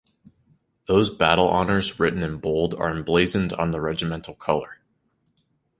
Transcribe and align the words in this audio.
Those 0.87 1.11
battle 1.11 1.47
honours 1.47 1.99
written 1.99 2.23
in 2.23 2.37
bold 2.39 2.73
are 2.73 2.89
emblazoned 2.89 3.53
on 3.53 3.69
the 3.69 3.79
regimental 3.79 4.33
colour. 4.33 4.79